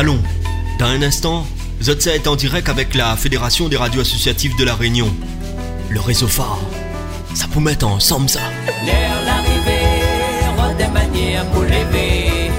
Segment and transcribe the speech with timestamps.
[0.00, 0.18] Allons,
[0.78, 1.46] dans un instant,
[1.82, 5.14] Zotsa est en direct avec la Fédération des radios associatives de la Réunion.
[5.90, 6.58] Le réseau phare.
[7.34, 8.40] Ça peut mettre ensemble ça.
[8.86, 12.50] L'air l'arrivée, des manières pour lever.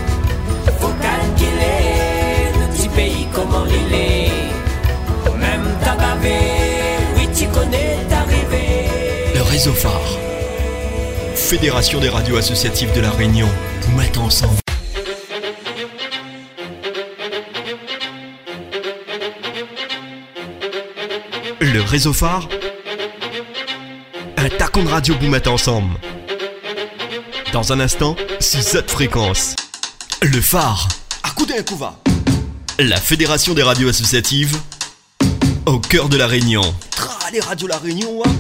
[0.80, 5.40] Faut calculer le petit pays comment il est.
[5.40, 6.38] Même tabavé,
[7.18, 8.86] oui tu connais t'arriver.
[9.34, 10.31] Le réseau phare.
[11.52, 13.50] Fédération des radios associatives de la Réunion.
[13.82, 14.58] Pour mettre ensemble.
[21.60, 22.48] Le réseau phare.
[24.38, 25.94] Un tacon de radio vous ensemble.
[27.52, 29.54] Dans un instant, 6 autres fréquences.
[30.22, 30.88] Le phare.
[31.24, 32.00] À coup d'un coup va.
[32.80, 34.58] La Fédération des radios associatives.
[35.66, 36.64] Au cœur de la Réunion.
[36.92, 38.32] Tra, les radios La Réunion, hein.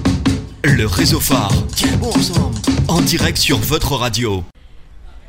[0.64, 1.52] Le réseau phare.
[1.76, 2.71] Tiens bon ensemble.
[2.91, 4.44] En direct sur votre radio.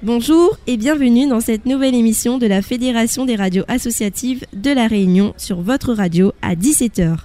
[0.02, 4.88] Bonjour et bienvenue dans cette nouvelle émission de la Fédération des radios associatives de la
[4.88, 7.18] Réunion sur votre radio à 17h.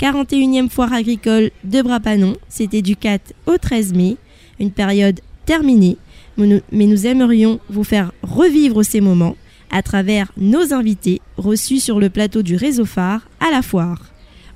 [0.00, 4.16] 41e foire agricole de Brapanon, c'était du 4 au 13 mai,
[4.58, 5.98] une période terminée,
[6.38, 9.36] mais nous, aimerions vous faire revivre ces moments
[9.70, 14.06] à travers nos invités reçus sur le plateau du réseau phare à la foire.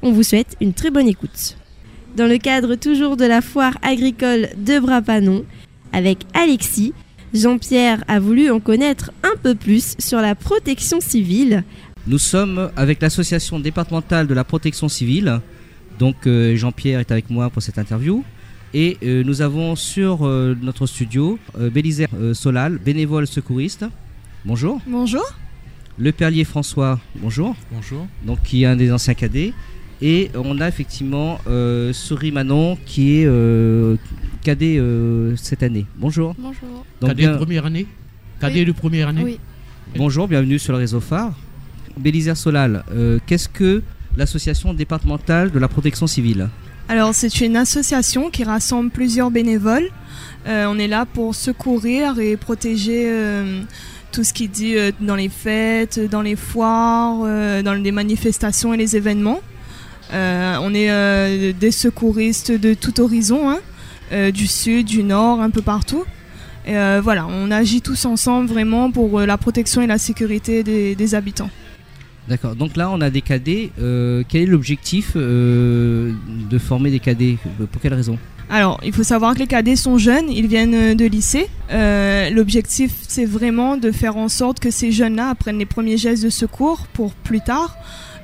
[0.00, 1.58] On vous souhaite une très bonne écoute.
[2.18, 5.44] Dans le cadre toujours de la foire agricole de Brapanon,
[5.92, 6.92] avec Alexis,
[7.32, 11.62] Jean-Pierre a voulu en connaître un peu plus sur la protection civile.
[12.08, 15.40] Nous sommes avec l'association départementale de la protection civile.
[16.00, 18.24] Donc euh, Jean-Pierre est avec moi pour cette interview.
[18.74, 23.84] Et euh, nous avons sur euh, notre studio Bélisère euh, Solal, bénévole secouriste.
[24.44, 24.80] Bonjour.
[24.88, 25.22] Bonjour.
[25.98, 27.54] Le Perlier François, bonjour.
[27.70, 28.08] Bonjour.
[28.24, 29.52] Donc qui est un des anciens cadets.
[30.00, 33.96] Et on a effectivement euh, Souris Manon qui est euh,
[34.44, 35.86] cadet euh, cette année.
[35.96, 36.34] Bonjour.
[36.38, 36.84] Bonjour.
[37.00, 37.86] Donc, Cadet bien- de première année
[38.40, 38.64] Cadet Oui.
[38.66, 39.38] de première année Oui.
[39.96, 41.32] Bonjour, bienvenue sur le réseau phare.
[41.96, 43.82] Bélisère Solal, euh, qu'est-ce que
[44.16, 46.48] l'association départementale de la protection civile
[46.88, 49.88] Alors, c'est une association qui rassemble plusieurs bénévoles.
[50.46, 53.62] Euh, on est là pour secourir et protéger euh,
[54.12, 58.72] tout ce qui dit euh, dans les fêtes, dans les foires, euh, dans les manifestations
[58.72, 59.40] et les événements.
[60.12, 63.58] Euh, on est euh, des secouristes de tout horizon, hein,
[64.12, 66.04] euh, du sud, du nord, un peu partout.
[66.66, 71.14] Et voilà, on agit tous ensemble vraiment pour la protection et la sécurité des, des
[71.14, 71.48] habitants.
[72.28, 73.70] D'accord, donc là on a des cadets.
[73.80, 77.38] Euh, quel est l'objectif euh, de former des cadets?
[77.72, 78.18] Pour quelle raison?
[78.50, 81.48] Alors, il faut savoir que les cadets sont jeunes, ils viennent de lycée.
[81.70, 86.24] Euh, L'objectif, c'est vraiment de faire en sorte que ces jeunes-là apprennent les premiers gestes
[86.24, 87.76] de secours pour plus tard,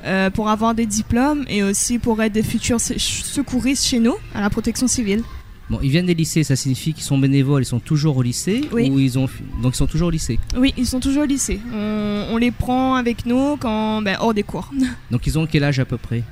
[0.04, 4.15] euh, pour avoir des diplômes et aussi pour être des futurs se- secouristes chez nous,
[4.34, 5.22] à la protection civile.
[5.70, 8.60] Bon, ils viennent des lycées, ça signifie qu'ils sont bénévoles, ils sont toujours au lycée
[8.70, 8.91] Oui.
[8.91, 9.26] ou ils ont
[9.62, 10.38] donc ils sont toujours au lycée?
[10.59, 11.59] Oui, ils sont toujours au lycée.
[11.72, 14.70] On, on les prend avec nous quand, ben, hors des cours.
[15.10, 16.22] Donc ils ont quel âge à peu près?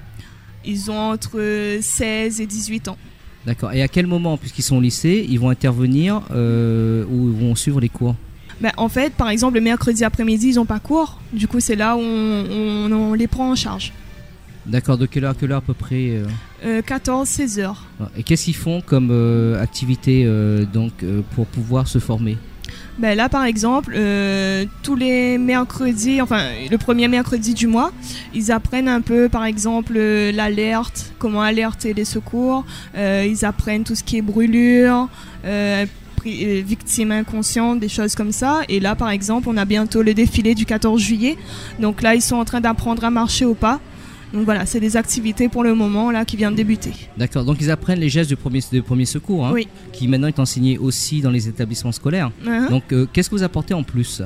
[0.66, 2.98] Ils ont entre 16 et 18 ans.
[3.46, 3.72] D'accord.
[3.72, 7.54] Et à quel moment, puisqu'ils sont au lycée, ils vont intervenir euh, ou ils vont
[7.54, 8.14] suivre les cours?
[8.62, 11.18] Ben, en fait, par exemple, le mercredi après-midi, ils n'ont pas cours.
[11.32, 12.46] Du coup, c'est là où on,
[12.90, 13.92] on- on les prend en charge.
[14.64, 14.96] D'accord.
[14.96, 16.26] De quelle heure à quelle heure à peu près euh
[16.64, 17.84] Euh, 14-16 heures.
[18.16, 22.38] Et qu'est-ce qu'ils font comme euh, activité euh, donc euh, pour pouvoir se former?
[22.98, 27.90] Ben là, par exemple, euh, tous les mercredis, enfin le premier mercredi du mois,
[28.34, 32.64] ils apprennent un peu, par exemple, euh, l'alerte, comment alerter les secours.
[32.96, 35.08] Euh, ils apprennent tout ce qui est brûlure,
[36.26, 38.60] euh, victimes inconscientes, des choses comme ça.
[38.68, 41.36] Et là, par exemple, on a bientôt le défilé du 14 juillet.
[41.80, 43.80] Donc là, ils sont en train d'apprendre à marcher au pas.
[44.32, 46.92] Donc voilà, c'est des activités pour le moment là qui viennent de débuter.
[47.18, 47.44] D'accord.
[47.44, 49.68] Donc ils apprennent les gestes de premier, de premier secours, hein, Oui.
[49.92, 52.30] qui maintenant est enseigné aussi dans les établissements scolaires.
[52.46, 54.22] Hein Donc euh, qu'est-ce que vous apportez en plus?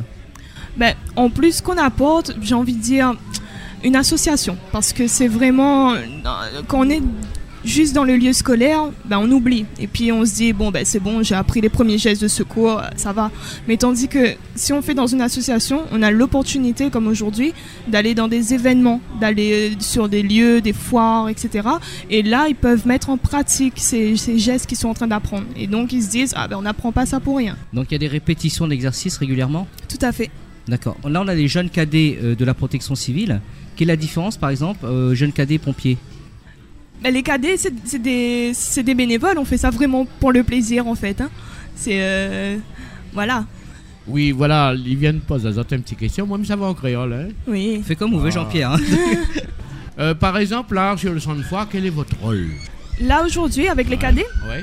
[0.76, 3.14] Ben, en plus, qu'on apporte, j'ai envie de dire
[3.82, 4.56] une association.
[4.70, 5.94] Parce que c'est vraiment.
[5.94, 5.98] euh,
[6.68, 7.02] Quand on est
[7.66, 9.66] juste dans le lieu scolaire, ben, on oublie.
[9.78, 12.28] Et puis on se dit, bon, ben, c'est bon, j'ai appris les premiers gestes de
[12.28, 13.30] secours, euh, ça va.
[13.68, 17.52] Mais tandis que si on fait dans une association, on a l'opportunité, comme aujourd'hui,
[17.88, 21.68] d'aller dans des événements, d'aller euh, sur des lieux, des foires, etc.
[22.08, 25.44] Et là, ils peuvent mettre en pratique ces, ces gestes qu'ils sont en train d'apprendre.
[25.56, 27.56] Et donc, ils se disent, ah ben, on n'apprend pas ça pour rien.
[27.72, 29.66] Donc il y a des répétitions d'exercices régulièrement?
[29.88, 30.30] Tout à fait.
[30.68, 30.96] D'accord.
[31.08, 33.40] Là on a les jeunes cadets euh, de la protection civile.
[33.76, 35.98] Quelle est la différence par exemple euh, jeunes cadets pompiers?
[37.02, 40.42] Ben, les cadets, c'est c'est des, c'est des bénévoles, on fait ça vraiment pour le
[40.42, 41.20] plaisir en fait.
[41.20, 41.30] hein.
[41.74, 41.98] C'est.
[42.00, 42.56] euh,
[43.12, 43.44] voilà,
[44.08, 46.26] Oui, voilà, ils viennent poser une petite question?
[46.26, 47.12] Moi, ça va en créole.
[47.12, 47.28] Hein.
[47.46, 47.82] oui.
[47.84, 48.34] Fais comme vous veut Ah.
[48.34, 48.72] Jean-Pierre.
[48.72, 48.80] hein.
[49.98, 52.48] Euh, par exemple, là, sur le centre de foire, quel est votre rôle?
[53.00, 54.62] Là aujourd'hui, avec les cadets, Ouais.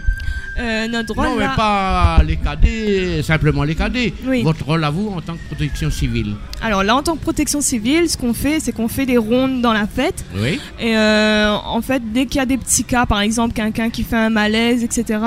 [0.59, 4.13] Euh, notre rôle Non, mais pas les cadets, simplement les cadets.
[4.27, 4.43] Oui.
[4.43, 6.35] Votre rôle à vous en tant que protection civile.
[6.61, 9.61] Alors là, en tant que protection civile, ce qu'on fait, c'est qu'on fait des rondes
[9.61, 10.23] dans la fête.
[10.35, 10.59] Oui.
[10.79, 14.03] Et euh, en fait, dès qu'il y a des petits cas, par exemple quelqu'un qui
[14.03, 15.19] fait un malaise, etc.,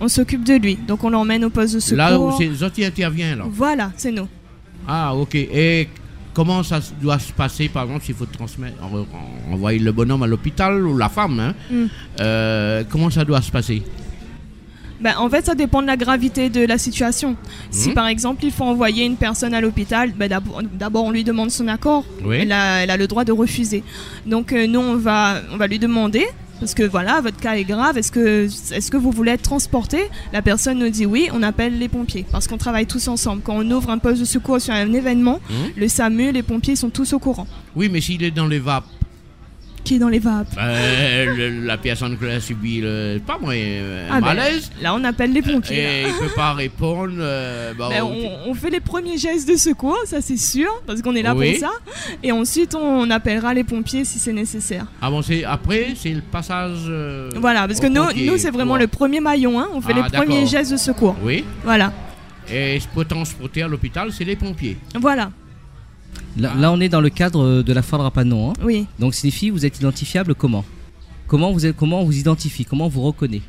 [0.00, 0.76] on s'occupe de lui.
[0.86, 1.96] Donc on l'emmène au poste de secours.
[1.98, 3.44] Là où c'est qui interviennent, là.
[3.50, 4.28] Voilà, c'est nous.
[4.86, 5.34] Ah, ok.
[5.34, 5.88] Et
[6.32, 10.22] comment ça doit se passer, par exemple, s'il faut transmettre, en- en- envoyer le bonhomme
[10.22, 11.84] à l'hôpital ou la femme hein, Mm.
[12.20, 13.82] Euh, Comment ça doit se passer?
[15.00, 17.36] Ben, en fait, ça dépend de la gravité de la situation.
[17.70, 17.94] Si Mhm.
[17.94, 20.28] par exemple il faut envoyer une personne à l'hôpital, ben,
[20.74, 22.04] d'abord on lui demande son accord.
[22.24, 22.38] Oui.
[22.40, 23.82] Elle, a, elle a le droit de refuser.
[24.26, 26.24] Donc euh, nous on va, on va lui demander.
[26.60, 27.96] Parce que voilà, votre cas est grave.
[27.98, 29.98] Est-ce que, est-ce que vous voulez être transporté?
[30.32, 31.28] La personne nous dit oui.
[31.32, 33.42] On appelle les pompiers parce qu'on travaille tous ensemble.
[33.44, 35.56] Quand on ouvre un poste de secours sur un événement, Mhm.
[35.76, 37.46] le SAMU, les pompiers sont tous au courant.
[37.76, 38.86] Oui, mais s'il est dans les vapes,
[39.98, 44.20] Dans les vapes euh, le- la personne qui a subi le, pas moi, un Ah
[44.20, 45.76] ben, malaise, Là, on appelle les pompiers.
[45.76, 47.12] et il peut pas répondre.
[47.18, 51.14] euh, bah, Ben, on- fait les premiers gestes de secours, ça c'est sûr, parce qu'on
[51.14, 51.52] est là Oui.
[51.52, 51.72] pour ça.
[52.22, 54.84] Et ensuite, on appellera les pompiers si c'est nécessaire.
[55.00, 56.78] Avancer après, c'est le passage.
[56.88, 58.80] euh, Voilà, parce que nous, pompiers, nous c'est vraiment quoi.
[58.80, 59.68] le premier maillon, hein.
[59.72, 60.46] on fait Ah, les premiers d'accord.
[60.50, 61.16] gestes de secours.
[61.22, 61.44] Oui.
[61.64, 61.92] Voilà,
[62.50, 64.76] Et pour transporter à l'hôpital, c'est les pompiers.
[65.00, 65.30] voilà,
[66.38, 68.50] Là, là, on est dans le cadre de la foire de Rapanon.
[68.50, 68.52] hein.
[68.62, 68.86] oui.
[68.98, 70.64] Donc, signifie vous êtes identifiable comment?
[71.26, 72.64] Comment vous êtes, comment on vous identifie?
[72.64, 73.42] Comment on vous reconnaît?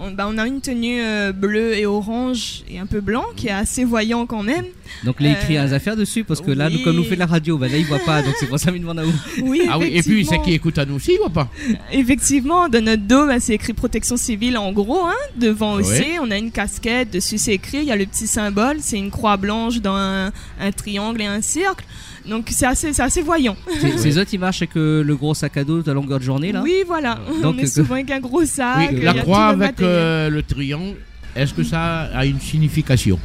[0.00, 3.48] On, bah, on a une tenue euh, bleue et orange et un peu blanc qui
[3.48, 4.64] est assez voyant quand même.
[5.04, 7.16] Donc, là, il écrit Euh, un affaire dessus parce que là, nous, comme nous fait
[7.16, 8.22] la radio, bah, là, il voit pas.
[8.22, 9.12] Donc, c'est pour ça qu'il demande à vous.
[9.42, 10.30] Oui, Ah oui, et puis effectivement.
[10.30, 11.48] c'est qui écoute à nous aussi ou pas
[11.92, 15.04] Effectivement, dans notre dos, bah, c'est écrit protection civile en gros.
[15.04, 15.14] Hein.
[15.36, 15.82] Devant Ouais.
[15.82, 17.10] aussi, on a une casquette.
[17.10, 17.78] Dessus, c'est écrit.
[17.78, 18.76] Il y a le petit symbole.
[18.80, 20.26] C'est une croix blanche dans un,
[20.60, 21.84] un triangle et un cercle.
[22.28, 23.56] Donc, c'est assez, c'est assez voyant.
[23.80, 26.24] Ces- autres, ils marchent avec euh, le gros sac à dos de la longueur de
[26.24, 27.18] journée, là Oui, voilà.
[27.42, 28.76] Donc, on est euh, souvent avec un gros sac.
[28.78, 30.96] Oui, il y la tout croix avec euh, le triangle,
[31.34, 33.18] est-ce que ça a une signification?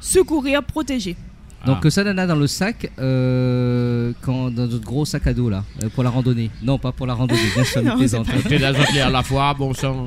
[0.00, 1.16] Secourir, protéger.
[1.66, 1.90] Donc, Ah.
[1.90, 5.88] ça, Nana, dans le sac, euh, quand, dans notre gros sac à dos, là, euh,
[5.94, 6.50] pour la randonnée.
[6.62, 8.26] Non, pas pour la randonnée, bien sûr, Non, je plaisante.
[9.04, 10.06] À la fois, bon sang.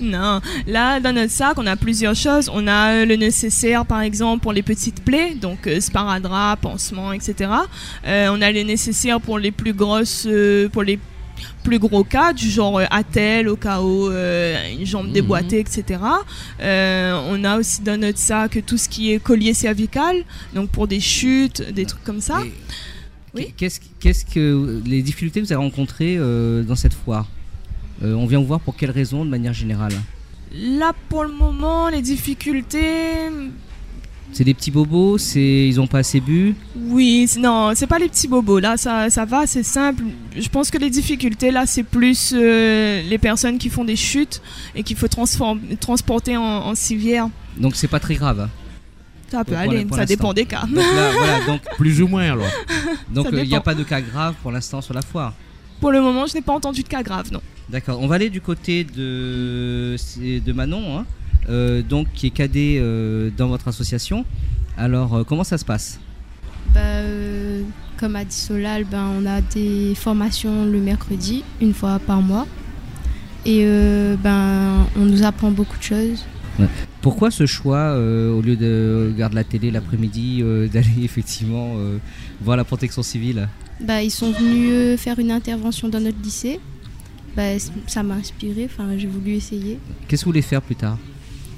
[0.00, 2.50] Non, là dans notre sac, on a plusieurs choses.
[2.52, 7.50] On a le nécessaire, par exemple, pour les petites plaies, donc euh, sparadrap, pansement, etc.
[8.06, 10.98] Euh, on a le nécessaire pour les plus grosses, euh, pour les
[11.62, 15.12] plus gros cas, du genre euh, attelle au cas où euh, une jambe Mhm.
[15.12, 16.00] déboîtée, etc.
[16.60, 20.16] Euh, on a aussi dans notre sac tout ce qui est collier cervical,
[20.54, 22.40] donc pour des chutes, des trucs comme ça.
[22.44, 22.52] Et
[23.34, 23.54] Oui.
[23.56, 27.26] Qu'est-ce qu'est-ce que les difficultés que vous avez rencontrées euh, dans cette foire?
[28.02, 29.92] Euh, On vient vous voir pour quelles raisons de manière générale?
[30.54, 33.28] Là, pour le moment, les difficultés,
[34.32, 36.54] C'est des petits bobos, c'est ils ont pas assez bu?
[36.76, 38.60] Oui, non, c'est pas les petits bobos.
[38.60, 40.04] Là, ça, ça va, c'est simple.
[40.36, 44.40] Je pense que les difficultés, là, c'est plus euh, les personnes qui font des chutes
[44.76, 47.28] et qu'il faut transform- transporter en, en civière.
[47.56, 48.40] Donc c'est pas très grave.
[48.40, 48.50] hein?
[49.30, 50.14] Ça peut Pour- aller, pour ça l'instant.
[50.16, 50.62] dépend des cas.
[50.62, 52.46] Donc là, voilà, donc Plus ou moins alors.
[53.12, 55.32] donc euh, il n'y a pas de cas grave pour l'instant sur la foire?
[55.80, 57.40] Pour le moment, je n'ai pas entendu de cas graves, non.
[57.68, 57.98] D'accord.
[58.00, 63.30] On va aller du côté de de Manon, hein, euh, donc qui est cadet euh,
[63.36, 64.24] dans votre association.
[64.76, 65.98] Alors euh, comment ça se passe?
[66.72, 67.62] Bah, euh,
[67.96, 72.46] comme a dit Solal, ben, on a des formations le mercredi, une fois par mois.
[73.44, 76.24] Et euh, ben, on nous apprend beaucoup de choses.
[77.00, 81.98] Pourquoi ce choix, euh, au lieu de regarder la télé l'après-midi, euh, d'aller effectivement euh,
[82.40, 83.48] voir la protection civile?
[83.80, 86.60] Bah, ils sont venus euh, faire une intervention dans notre lycée.
[87.36, 89.78] Bah, ça m'a inspiré, j'ai voulu essayer.
[90.08, 90.98] Qu'est-ce que vous voulez faire plus tard?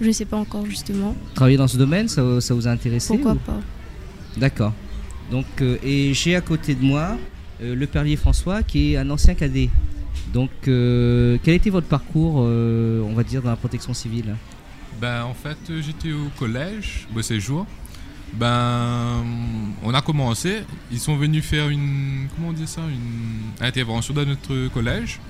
[0.01, 1.15] Je sais pas encore justement.
[1.35, 3.61] Travailler dans ce domaine, ça, ça vous a intéressé Pourquoi ou- pas
[4.37, 4.73] D'accord.
[5.31, 7.17] Donc, euh, et j'ai à côté de moi
[7.63, 9.69] euh, le Perlier François, qui est un ancien cadet.
[10.33, 14.35] Donc, euh, quel était votre parcours, euh, on va dire, dans la protection civile?
[15.01, 17.67] Ben, en fait, j'étais au collège, ben, ces jours.
[18.35, 19.25] Ben,
[19.83, 20.61] on a commencé.
[20.91, 25.21] Ils sont venus faire une, comment on dit ça, une intervention dans notre collège.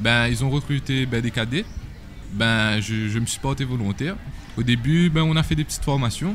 [0.00, 1.64] Ben, ils ont recruté ben, des cadets.
[2.32, 4.16] Ben, je, je me suis porté volontaire.
[4.56, 6.34] Au début, ben, on a fait des petites formations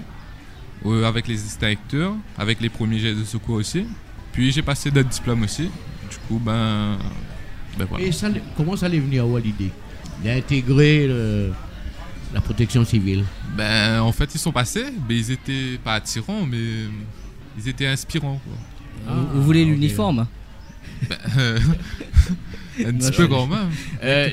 [0.86, 3.86] euh, avec les extincteurs, avec les premiers gestes de secours aussi.
[4.32, 5.64] Puis j'ai passé d'autres diplômes aussi.
[6.10, 6.98] Du coup, ben,
[7.78, 8.06] ben voilà.
[8.06, 9.72] Et ça, comment ça allait venir à l'idée
[10.24, 11.52] d'intégrer le-
[12.34, 13.24] la protection civile?
[13.56, 16.86] Ben, en fait, ils sont passés, mais ils étaient pas attirants, mais
[17.58, 18.40] ils étaient inspirants.
[18.46, 19.16] Quoi.
[19.16, 19.70] vous, vous voulez ok.
[19.70, 20.28] l'uniforme?
[21.10, 21.18] Ben,
[22.86, 23.70] un petit peu quand même.
[24.04, 24.30] Euh,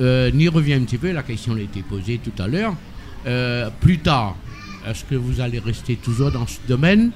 [0.00, 2.74] euh, N'y revient un petit peu, la question a été posée tout à l'heure.
[3.26, 4.36] Euh, plus tard,
[4.86, 7.10] est-ce que vous allez rester toujours dans ce domaine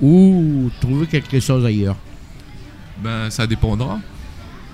[0.00, 1.96] ou trouver quelque chose ailleurs?
[3.02, 4.00] Ben, ça dépendra.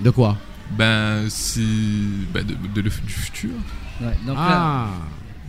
[0.03, 0.37] De quoi?
[0.77, 1.65] Ben, si.
[2.33, 3.51] Ben, de, de le- du futur.
[4.01, 4.91] Ouais, donc là, Ah,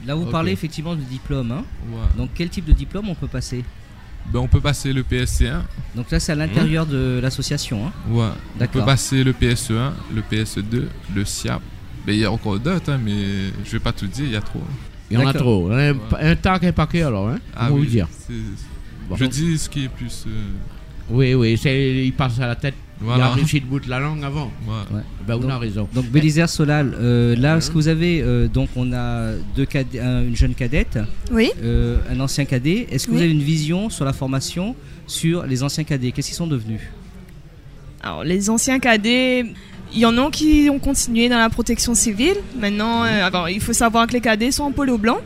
[0.05, 1.51] là, vous parlez effectivement de diplôme.
[1.51, 1.63] hein.
[1.91, 1.99] Ouais.
[2.17, 3.63] Donc quel type de diplôme on peut passer?
[4.31, 5.61] Ben, on peut passer le PSC1.
[5.95, 7.87] Donc là c'est à l'intérieur de l'association.
[7.87, 7.91] hein.
[8.09, 8.27] Ouais.
[8.59, 10.83] On peut passer le PSE1, le PSE2,
[11.15, 11.61] le SIAP.
[12.05, 14.35] Ben, il y a encore d'autres, hein, mais je vais pas tout dire, il y
[14.35, 14.61] a trop.
[15.09, 15.71] il y en a trop.
[15.71, 17.29] Un, un tac, un paquet alors.
[17.29, 18.07] Hein Ah oui, vous dire
[19.09, 19.15] Bon.
[19.15, 20.25] Je dis ce qui est plus.
[20.27, 20.31] euh,
[21.09, 21.59] Oui, oui,
[22.05, 22.75] il passe à la tête.
[23.01, 23.27] Il Voilà.
[23.27, 24.51] a réussi de bout de la langue avant.
[24.67, 25.01] ouais.
[25.25, 25.87] Ben, vous Donc- avez raison.
[25.93, 30.01] Donc Bélisère Solal, euh, là ce que vous avez, euh, donc on a deux cadets-
[30.01, 30.99] un- une jeune cadette,
[31.31, 31.49] Oui.
[31.63, 32.87] euh, un ancien cadet.
[32.91, 34.75] Est-ce que vous avez une vision sur la formation
[35.07, 36.11] sur les anciens cadets?
[36.11, 36.81] Qu'est-ce qu'ils sont devenus?
[38.01, 39.45] Alors, les anciens cadets,
[39.93, 42.35] il y en a qui ont continué dans la protection civile.
[42.59, 45.19] Maintenant, euh, alors, il faut savoir que les cadets sont en polo blanc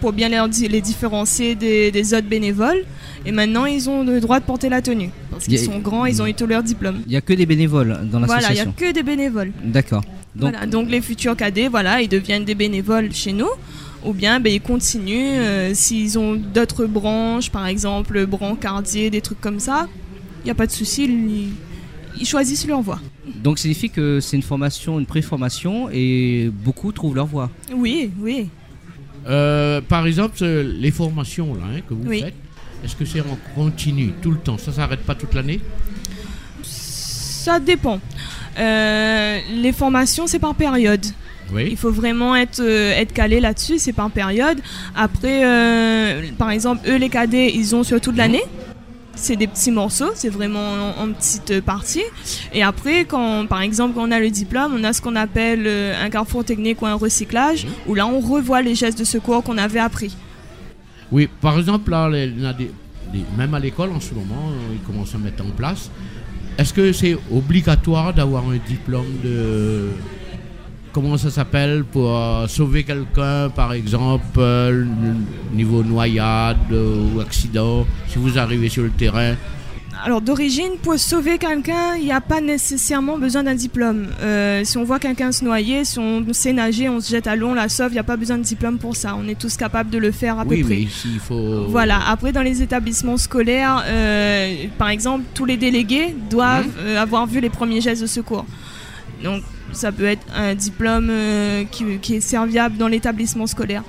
[0.00, 2.84] pour bien les, di- les différencier des, des autres bénévoles.
[3.26, 5.10] Et maintenant, ils ont le droit de porter la tenue.
[5.30, 7.00] Parce qu'ils sont grands, ils ont eu tous leurs diplômes.
[7.06, 8.74] Il n'y a que des bénévoles dans Voilà, il n'y a l'association.
[8.76, 9.52] que des bénévoles.
[9.62, 10.02] D'accord.
[10.34, 13.48] Donc, Voilà, donc les futurs cadets, voilà, ils deviennent des bénévoles chez nous.
[14.06, 19.40] Ou bien ben, ils continuent euh, s'ils ont d'autres branches, par exemple brancardier, des trucs
[19.40, 19.88] comme ça.
[20.42, 21.48] Il n'y a pas de souci, ils,
[22.18, 22.98] ils choisissent leur voie.
[23.44, 27.50] donc ça signifie que c'est une formation, une pré-formation et beaucoup trouvent leur voie.
[27.76, 28.48] Oui, oui.
[29.28, 32.20] Euh, par exemple, les formations là, hein, que vous Oui.
[32.22, 32.34] faites,
[32.84, 34.56] est-ce que c'est en continu tout le temps?
[34.58, 35.60] Ça s'arrête pas toute l'année?
[36.62, 38.00] Ça dépend.
[38.58, 41.04] Euh, les formations, c'est par période.
[41.50, 41.76] Il Oui.
[41.76, 44.58] faut vraiment être, euh, être calé là-dessus, c'est par période.
[44.94, 48.42] Après, euh, par exemple, eux, les cadets, ils ont sur toute l'année.
[49.22, 52.02] C'est des petits morceaux, c'est vraiment en, en petites parties.
[52.54, 55.64] Et après, quand, par exemple, quand on a le diplôme, on a ce qu'on appelle
[55.66, 59.42] euh, un carrefour technique ou un recyclage, où là, on revoit les gestes de secours
[59.42, 60.16] qu'on avait appris.
[61.12, 62.32] Oui, par exemple, là, les-
[63.36, 65.90] même à l'école en ce moment, euh, ils commencent à mettre en place.
[66.56, 69.88] Est-ce que c'est obligatoire d'avoir un diplôme de.
[70.92, 74.84] Comment ça s'appelle Pour euh, sauver quelqu'un, par exemple, euh,
[75.54, 79.34] niveau noyade euh, ou accident, si vous arrivez sur le terrain?
[80.02, 84.06] Alors d'origine, pour sauver quelqu'un, il n'y a pas nécessairement besoin d'un diplôme.
[84.22, 87.36] Euh, si on voit quelqu'un se noyer, si on sait nager, on se jette à
[87.36, 89.14] l'eau, on la sauve, il n'y a pas besoin de diplôme pour ça.
[89.16, 90.74] On est tous capables de le faire à Oui, peu près.
[90.76, 91.66] mais il faut.
[91.68, 93.84] Voilà, après dans les établissements scolaires,
[94.78, 98.46] par exemple, tous les délégués doivent euh, avoir vu les premiers gestes de secours.
[99.22, 99.42] Donc
[99.72, 103.82] ça peut être un diplôme euh, qui, qui est serviable dans l'établissement scolaire.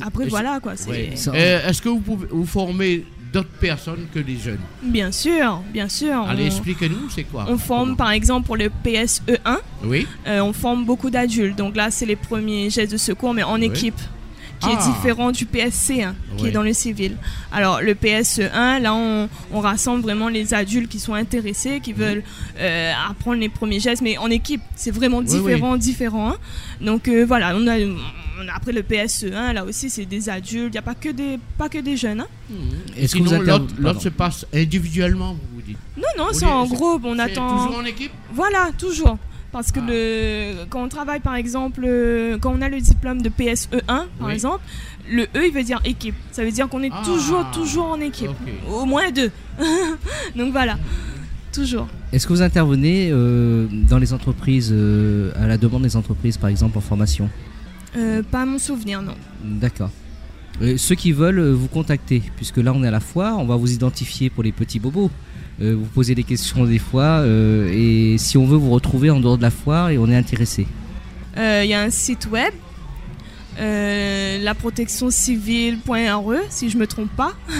[0.00, 1.14] Après voilà quoi, Ouais.
[1.28, 4.58] Euh, Est-ce que vous pouvez vous former d'autres personnes que des jeunes?
[4.82, 6.22] Bien sûr, bien sûr.
[6.22, 7.46] Allez, on- expliquez-nous, c'est quoi?
[7.48, 7.96] on forme Comment?
[7.96, 10.06] par exemple pour le PSE1, Oui.
[10.26, 11.56] Euh, on forme beaucoup d'adultes.
[11.56, 13.66] Donc là, c'est les premiers gestes de secours, mais en Oui.
[13.66, 13.98] équipe,
[14.60, 14.72] qui Ah.
[14.72, 16.48] est différent du PSC1, qui Ouais.
[16.48, 17.16] est dans le civil.
[17.52, 22.22] Alors le PSE1, là, on, on rassemble vraiment les adultes qui sont intéressés, qui veulent
[22.58, 26.30] euh, apprendre les premiers gestes, mais en équipe, c'est vraiment Oui, différent, différent.
[26.30, 26.36] hein.
[26.80, 30.68] Donc euh, voilà, on a, on a après le PSE1, là aussi, c'est des adultes.
[30.68, 32.20] Il n'y a pas que des, pas que des jeunes.
[32.20, 32.26] hein.
[32.96, 37.02] Est-ce que l'autre se passe individuellement, vous vous dites Non, non, c'est en groupe.
[37.04, 37.48] On attend.
[37.66, 38.12] Toujours en équipe?
[38.32, 39.18] Voilà, toujours.
[39.56, 39.86] Parce que Ah.
[39.88, 44.06] le, quand on travaille, par exemple, euh, quand on a le diplôme de PSE1, par
[44.20, 44.32] Oui.
[44.34, 44.60] exemple,
[45.10, 46.14] le E, il veut dire équipe.
[46.30, 47.00] Ça veut dire qu'on est Ah.
[47.06, 48.30] toujours, toujours en équipe.
[48.70, 49.30] Au moins deux.
[50.36, 50.76] Donc voilà,
[51.52, 51.88] toujours.
[52.12, 56.50] Est-ce que vous intervenez euh, dans les entreprises, euh, à la demande des entreprises par
[56.50, 57.30] exemple en formation?
[57.96, 59.14] Euh, pas à mon souvenir, non.
[59.42, 59.90] D'accord.
[60.76, 63.72] Ceux qui veulent vous contacter, puisque là on est à la foire, on va vous
[63.72, 65.10] identifier pour les petits bobos.
[65.62, 69.20] Euh, vous posez des questions des fois, euh, et si on veut vous retrouver en
[69.20, 70.66] dehors de la foire et on est intéressé.
[71.38, 72.52] Euh, Il y a un site web,
[73.58, 77.32] euh, laprotectioncivile.re, E, si je me trompe pas.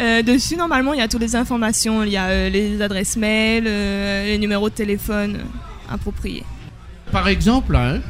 [0.00, 2.02] Euh, dessus, normalement, il y a toutes les informations.
[2.04, 5.40] Il y a euh, les adresses mail, euh, les numéros de téléphone
[5.90, 6.42] appropriés.
[7.12, 8.00] Par exemple, hein,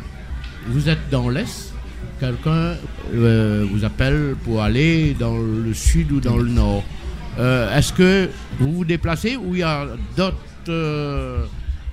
[0.68, 1.72] vous êtes dans l'Est,
[2.20, 2.76] quelqu'un
[3.12, 6.84] euh, vous appelle pour aller dans le Sud ou dans le Nord.
[7.38, 9.86] Euh, Est-ce que vous vous déplacez ou il y a
[10.16, 10.36] d'autres
[10.68, 11.44] euh,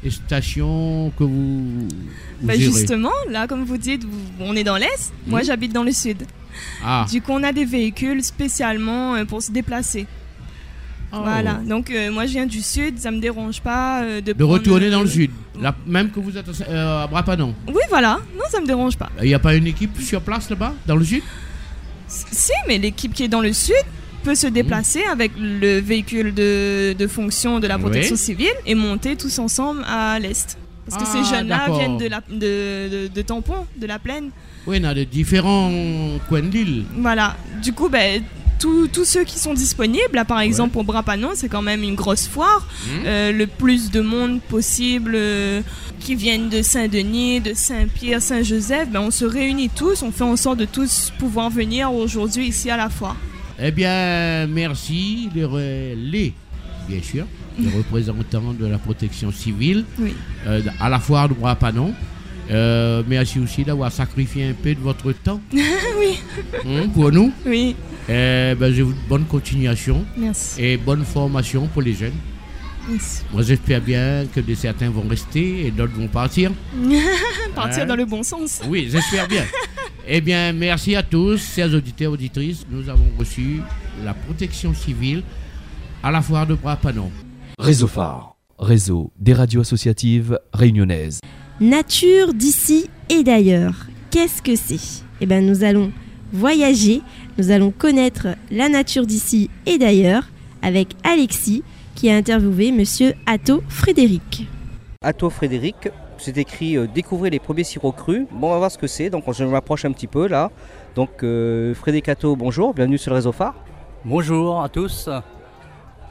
[0.10, 4.04] stations que vous, vous Bah, justement, là, comme vous dites,
[4.40, 5.12] on est dans l'Est.
[5.28, 6.24] Moi, j'habite dans le Sud.
[6.84, 10.06] Ah, Du coup, on a des véhicules spécialement euh, pour se déplacer.
[11.14, 11.18] Oh.
[11.24, 11.56] Voilà.
[11.56, 13.00] Donc, euh, moi, je viens du Sud.
[13.00, 16.38] Ça me dérange pas euh, de De retourner dans le Sud, Là, même que vous
[16.38, 17.54] êtes euh, à Brapanon.
[17.68, 18.20] Oui, voilà.
[18.36, 19.10] Non, ça me dérange pas.
[19.22, 21.22] Il n'y a pas une équipe sur place là-bas, dans le Sud?
[22.08, 23.76] Si, mais l'équipe qui est dans le Sud
[24.24, 28.22] peut se déplacer avec le véhicule de, de fonction de la protection Oui.
[28.22, 30.58] civile et monter tous ensemble à l'Est.
[30.90, 34.30] Parce que Ah, ces jeunes-là viennent de, la, de, de, de Tampon, de la plaine.
[34.68, 35.72] Oui, en a de différents
[36.28, 36.86] coins de l'île.
[36.98, 37.38] Voilà.
[37.62, 38.22] Du coup, ben,
[38.60, 40.14] tous ceux qui sont disponibles.
[40.14, 42.68] Là, par exemple, pour Brapanon, c'est quand même une grosse foire.
[42.86, 43.04] Mhm.
[43.06, 45.62] Euh, le plus de monde possible euh,
[46.00, 50.36] qui viennent de Saint-Denis, de Saint-Pierre, Saint-Joseph, ben, on se réunit tous, on fait en
[50.36, 53.16] sorte de tous pouvoir venir aujourd'hui ici à la foire.
[53.64, 56.34] Eh bien, merci les,
[56.88, 57.26] bien sûr,
[57.60, 60.14] les représentants de la protection civile Oui.
[60.48, 61.94] euh, à la foire de Brapanon.
[62.50, 66.20] Euh, merci aussi d'avoir sacrifié un peu de votre temps oui,
[66.66, 67.32] hein, pour nous.
[67.46, 67.76] oui,
[68.10, 70.62] Eh ben, je vous bonne continuation merci.
[70.62, 72.18] et bonne formation pour les jeunes.
[72.90, 73.22] merci.
[73.32, 76.52] Moi, j'espère bien que certains vont rester et d'autres vont partir.
[77.56, 77.86] Partir Hein?
[77.86, 78.60] dans le bon sens.
[78.68, 79.44] Oui, j'espère bien.
[80.08, 82.66] Eh bien, merci à tous, chers auditeurs, auditrices.
[82.70, 83.62] Nous avons reçu
[84.04, 85.24] la protection civile
[86.04, 87.12] à la foire de Brapanon.
[87.60, 91.20] Réseau phare, réseau des radios associatives réunionnaises.
[91.60, 93.88] Nature d'ici et d'ailleurs.
[94.10, 95.04] Qu'est-ce que c'est?
[95.22, 95.92] Eh bien, nous allons
[96.34, 97.02] voyager,
[97.38, 100.24] nous allons connaître la nature d'ici et d'ailleurs
[100.62, 101.64] avec Alexis
[101.96, 104.48] qui a interviewé monsieur Atto Frédéric.
[105.04, 105.90] Atto Frédéric,
[106.22, 108.28] c'est écrit euh, Découvrez les premiers sirops crus.
[108.32, 109.10] Bon, on va voir ce que c'est.
[109.10, 110.52] Donc, je m'approche un petit peu là.
[110.96, 113.56] Donc, euh, Frédéric Atto, bonjour, bienvenue sur le réseau phare.
[114.06, 115.10] Bonjour à tous.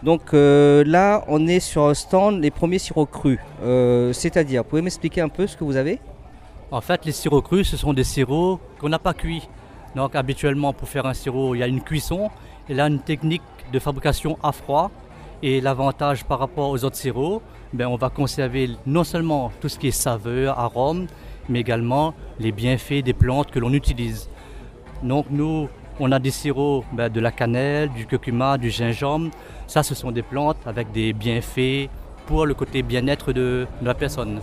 [0.02, 3.38] Donc euh, là, on est sur un stand les premiers sirops crus.
[3.62, 6.00] Euh, C'est-à-dire, pouvez m'expliquer un peu ce que vous avez?
[6.70, 9.48] En fait, les sirops crus, ce sont des sirops qu'on n'a pas cuits.
[9.94, 12.30] Donc habituellement, pour faire un sirop, il y a une cuisson.
[12.68, 14.90] Et là, une technique de fabrication à froid.
[15.42, 19.78] Et l'avantage par rapport aux autres sirops, ben, on va conserver non seulement tout ce
[19.78, 21.06] qui est saveur, arôme,
[21.48, 24.28] mais également les bienfaits des plantes que l'on utilise.
[25.02, 29.30] Donc nous, on a des sirops ben, de la cannelle, du curcuma, du gingembre.
[29.66, 31.88] Ça, ce sont des plantes avec des bienfaits
[32.26, 34.40] pour le côté bien-être de- de la personne.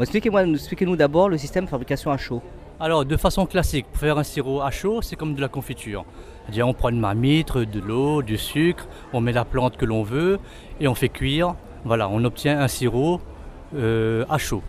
[0.00, 2.42] Expliquez-moi, expliquez-nous d'abord le système de fabrication à chaud.
[2.80, 6.04] Alors, de façon classique, pour faire un sirop à chaud, c'est comme de la confiture.
[6.44, 10.02] C'est-à-dire, on prend une marmite, de l'eau, du sucre, on met la plante que l'on
[10.02, 10.40] veut
[10.80, 11.54] et on fait cuire.
[11.84, 13.20] Voilà, on obtient un sirop
[13.74, 14.62] euh, à chaud.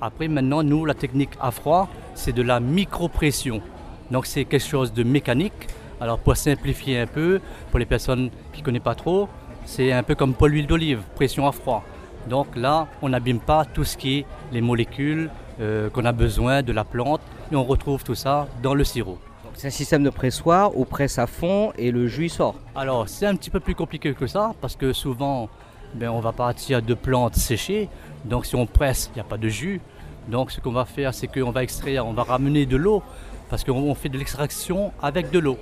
[0.00, 3.62] Après, maintenant, nous, la technique à froid, c'est de la micropression.
[4.10, 5.68] Donc, c'est quelque chose de mécanique.
[6.00, 7.40] Alors, pour simplifier un peu,
[7.70, 9.28] pour les personnes qui ne connaissent pas trop,
[9.64, 11.84] c'est un peu comme pour l'huile d'olive, pression à froid.
[12.28, 16.62] Donc là, on n'abîme pas tout ce qui est les molécules euh, qu'on a besoin
[16.62, 19.18] de la plante et on retrouve tout ça dans le sirop.
[19.54, 22.54] C'est un système de pressoir où presse à fond et le jus sort.
[22.74, 25.48] Alors c'est un petit peu plus compliqué que ça parce que souvent
[25.94, 27.88] ben, on va partir de plantes séchées.
[28.24, 29.80] Donc si on presse, il n'y a pas de jus.
[30.28, 33.02] Donc ce qu'on va faire, c'est qu'on va extraire, on va ramener de l'eau
[33.48, 35.58] parce qu'on on fait de l'extraction avec de l'eau.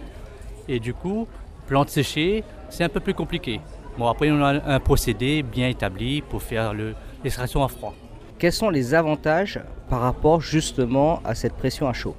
[0.68, 1.26] Et du coup,
[1.66, 3.60] plantes séchées, c'est un peu plus compliqué.
[3.96, 7.94] Bon après on a un procédé bien établi pour faire le- l'extraction à froid.
[8.38, 12.14] Quels sont les avantages par rapport justement à cette pression à chaud?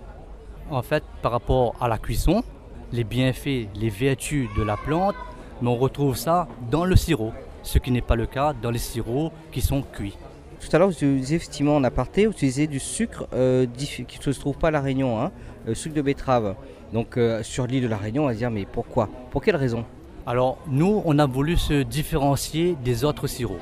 [0.72, 2.43] En fait, par rapport à la cuisson,
[2.91, 5.15] les bienfaits, les vertus de la plante,
[5.62, 7.32] mais on retrouve ça dans le sirop,
[7.63, 10.17] ce qui n'est pas le cas dans les sirops qui sont cuits.
[10.60, 14.34] Tout à l'heure, vous utilisez effectivement en aparté, vous utilisez du sucre euh, qui ne
[14.34, 15.32] se trouve pas à La Réunion, hein,
[15.67, 16.56] euh, sucre de betterave.
[16.93, 19.08] Donc euh, sur l'île de La Réunion, on va se dire mais pourquoi?
[19.32, 19.86] Pour quelle raison?
[20.26, 23.62] Alors, nous, on a voulu se différencier des autres sirops.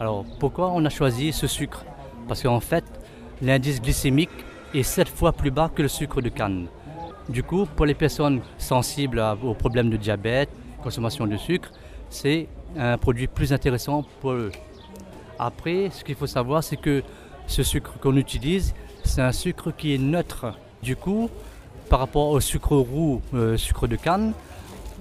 [0.00, 1.84] Alors, pourquoi on a choisi ce sucre?
[2.26, 2.84] Parce qu'en fait,
[3.42, 4.30] l'indice glycémique
[4.74, 6.66] est 7 fois plus bas que le sucre de canne.
[7.28, 10.48] Du coup, pour les personnes sensibles aux problèmes de diabète,
[10.82, 11.70] consommation de sucre,
[12.08, 14.52] c'est un produit plus intéressant pour eux.
[15.38, 17.02] Après, ce qu'il faut savoir, c'est que
[17.46, 20.46] ce sucre qu'on utilise, c'est un sucre qui est neutre.
[20.82, 21.30] Du coup,
[21.88, 24.32] par rapport au sucre roux, euh, sucre de canne,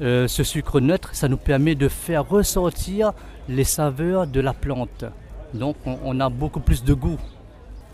[0.02, 3.14] euh, ce sucre neutre, ça nous permet de faire ressortir
[3.48, 5.06] les saveurs de la plante.
[5.54, 7.18] Donc, on, on a beaucoup plus de goût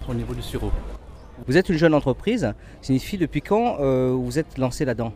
[0.07, 0.71] au niveau du sirop.
[1.47, 5.11] Vous êtes une jeune entreprise, signifie depuis quand euh, vous êtes lancé là-dedans?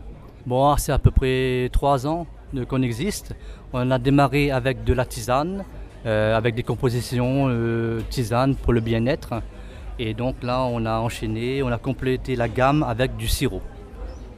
[0.46, 2.26] Bon, c'est à peu près trois ans
[2.68, 3.34] qu'on existe.
[3.72, 5.64] On a démarré avec de la tisane,
[6.06, 9.34] euh, avec des compositions euh, tisane pour le bien-être.
[9.98, 13.60] Et donc là, on a enchaîné, on a complété la gamme avec du sirop,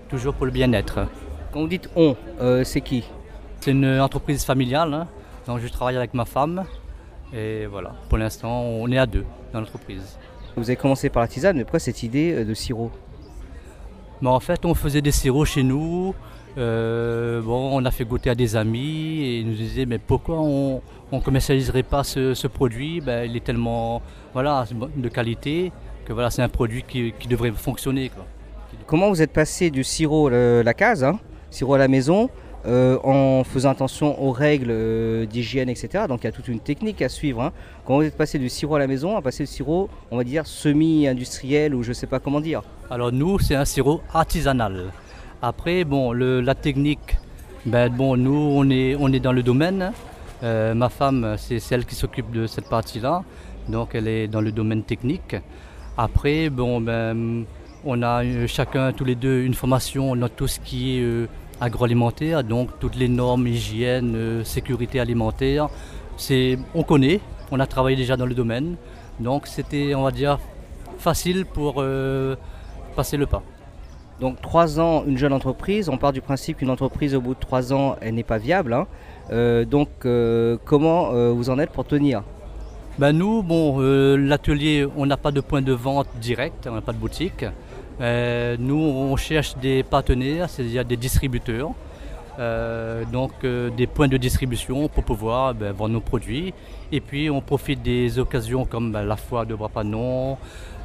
[0.08, 1.06] toujours pour le bien-être.
[1.52, 3.04] Quand vous dites on, euh, c'est qui?
[3.60, 5.06] C'est une entreprise familiale, hein.
[5.46, 6.64] donc je travaille avec ma femme.
[7.32, 10.18] Et voilà, pour l'instant, on est à deux dans l'entreprise.
[10.56, 12.90] Vous avez commencé par la tisane, mais pourquoi cette idée euh, de sirop?
[14.24, 16.14] En fait, on faisait des sirops chez nous.
[16.58, 20.38] Euh, bon, on a fait goûter à des amis et ils nous disaient mais pourquoi
[20.40, 23.00] on ne commercialiserait pas ce, ce produit?
[23.00, 24.02] Ben, Il est tellement
[24.34, 24.64] voilà,
[24.96, 25.72] de qualité
[26.04, 28.10] que voilà, c'est un produit qui, qui devrait fonctionner.
[28.10, 28.26] quoi.
[28.86, 31.18] Comment vous êtes passé du sirop euh, la case, hein,
[31.50, 32.28] sirop à la maison,
[32.66, 36.04] euh, en faisant attention aux règles d'hygiène, etc.
[36.08, 37.40] Donc il y a toute une technique à suivre.
[37.42, 37.52] hein.
[37.86, 40.24] Comment vous êtes passé du sirop à la maison à passer du sirop, on va
[40.24, 42.62] dire, semi-industriel ou je sais pas comment dire?
[42.90, 44.92] Alors nous, c'est un sirop artisanal.
[45.44, 47.18] Après, bon, la technique
[47.66, 49.92] Ben bon, nous, on est, on est dans le domaine.
[50.44, 53.24] Euh, ma femme, c'est celle qui s'occupe de cette partie-là.
[53.68, 55.34] Donc, elle est dans le domaine technique.
[55.98, 57.44] Après, bon, ben,
[57.84, 61.26] on a euh, chacun, tous les deux, une formation dans tout ce qui est euh,
[61.60, 62.44] agroalimentaire.
[62.44, 65.68] Donc, toutes les normes hygiène, sécurité alimentaire.
[66.72, 68.76] On connaît, on a travaillé déjà dans le domaine.
[69.18, 70.38] Donc, c'était, on va dire,
[70.98, 71.84] facile pour
[72.94, 73.42] passer le pas.
[74.20, 77.40] Donc trois ans, une jeune entreprise, on part du principe qu'une entreprise au bout de
[77.40, 78.72] trois ans, elle n'est pas viable.
[78.72, 78.86] hein.
[79.30, 82.22] Euh, donc euh, comment euh, vous en êtes pour tenir?
[82.98, 83.80] Ben nous, bon,
[84.16, 87.44] l'atelier, on n'a pas de point de vente direct, on n'a pas de boutique.
[88.00, 91.70] Nous, on cherche des partenaires, c'est-à-dire des distributeurs,
[93.10, 96.52] donc des points de distribution pour pouvoir ben, vendre nos produits.
[96.92, 100.36] Et puis, on profite des occasions comme ben, la foire de Brapanon,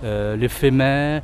[0.06, 1.22] euh, le FEMIN.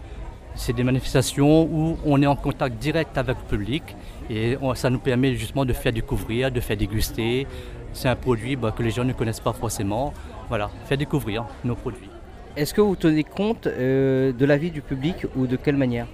[0.56, 3.84] C'est des manifestations où on est en contact direct avec le public
[4.30, 7.48] et ça nous permet justement de faire découvrir, de faire déguster.
[7.92, 10.14] C'est un produit ben, que les gens ne connaissent pas forcément.
[10.50, 12.10] Voilà, faire découvrir nos produits.
[12.56, 16.06] Est-ce que vous tenez compte euh, de l'avis du public ou de quelle manière?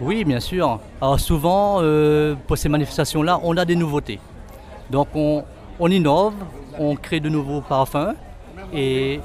[0.00, 0.80] Oui, bien sûr.
[1.00, 4.18] Alors souvent, euh, pour ces manifestations-là, on a des nouveautés.
[4.90, 5.44] Donc on,
[5.78, 6.34] on innove,
[6.78, 8.14] on crée de nouveaux parfums
[8.72, 9.20] et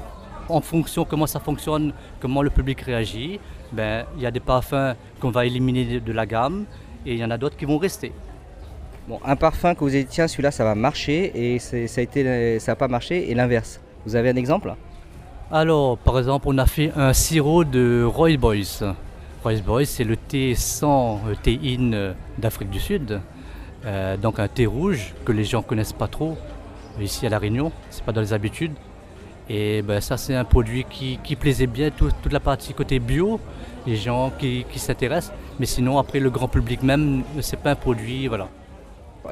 [0.48, 3.40] en fonction comment ça fonctionne, comment le public réagit,
[3.72, 6.64] ben, il y a des parfums qu'on va éliminer de, la gamme
[7.06, 8.12] et il y en a d'autres qui vont rester.
[9.08, 12.02] Bon, un parfum que vous avez dit, tiens, celui-là, ça va marcher et ça a
[12.02, 13.80] été, ça n'a pas marché et l'inverse.
[14.06, 14.74] Vous avez un exemple?
[15.50, 18.94] Alors, par exemple, on a fait un sirop de Roy Boys.
[19.42, 23.20] Roy Boys, c'est le thé sans euh, théine euh, d'Afrique du Sud.
[23.84, 26.38] Euh, donc un thé rouge que les gens connaissent pas trop
[27.00, 28.72] ici à La Réunion, c'est pas dans les habitudes.
[29.48, 32.98] Et ben, ça, c'est un produit qui, qui plaisait bien, tout- toute la partie côté
[33.00, 33.40] bio,
[33.86, 35.32] les gens qui, qui s'intéressent.
[35.58, 38.48] Mais sinon, après, le grand public même, c'est pas un produit, voilà.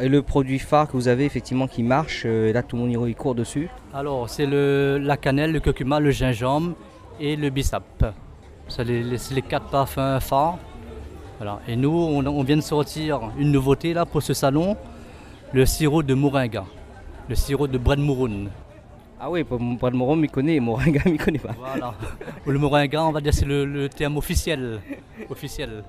[0.01, 3.09] Et le produit phare que vous avez effectivement qui marche, euh, là tout le monde
[3.09, 3.69] y court dessus.
[3.95, 6.75] Alors, c'est la cannelle, le curcuma, le gingembre
[7.19, 7.85] et le bissap.
[8.69, 10.59] C'est les, les- quatre parfums phares.
[11.39, 11.61] Voilà.
[11.67, 14.77] Et nous, on, on vient de sortir une nouveauté là pour ce salon,
[15.53, 16.65] le sirop de moringa,
[17.29, 18.49] le sirop de Brad Mouroun.
[19.23, 21.55] Ah oui, pour pour le Moron, m'y connaît, Moringa, m'y connaît pas.
[21.59, 21.95] Voilà.
[22.47, 24.81] le moringa, on va dire, c'est le, le terme officiel.
[25.29, 25.85] officiel.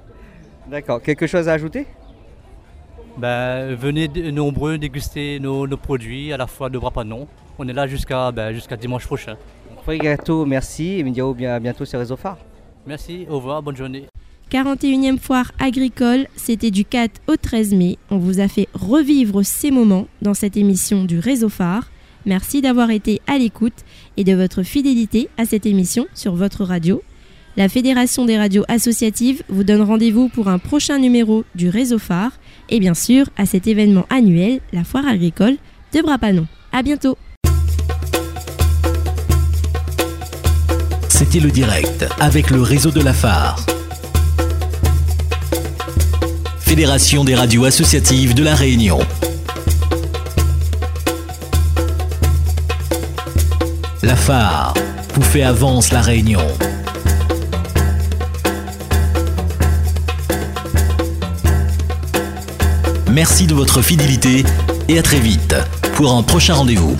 [0.67, 1.88] D'accord, quelque chose à ajouter?
[3.17, 7.28] Ben, venez nombreux déguster nos, nos produits à la fois de Brapanon.
[7.58, 9.38] On est là jusqu'à ben, jusqu'à dimanche prochain.
[9.84, 12.38] Frigato, merci et Mindiao, bien, à bientôt sur Réseau Phare.
[12.86, 14.08] Merci, au revoir, bonne journée.
[14.52, 17.98] 41e foire agricole, c'était du 4 au 13 mai.
[18.10, 21.90] On vous a fait revivre ces moments dans cette émission du Réseau Phare.
[22.25, 23.86] Merci d'avoir été à l'écoute
[24.17, 27.01] et de votre fidélité à cette émission sur votre radio.
[27.57, 32.31] La Fédération des radios associatives vous donne rendez-vous pour un prochain numéro du Réseau Phare
[32.69, 35.57] et bien sûr à cet événement annuel, la foire agricole
[35.93, 36.47] de Brapanon.
[36.71, 37.17] À bientôt.
[41.10, 43.65] C'était le direct avec le réseau de la phare.
[46.60, 48.99] Fédération des radios associatives de la Réunion.
[54.03, 54.73] La phare
[55.13, 56.41] vous fait avance la Réunion.
[63.11, 64.43] Merci de votre fidélité
[64.87, 65.55] et à très vite
[65.93, 66.97] pour un prochain rendez-vous.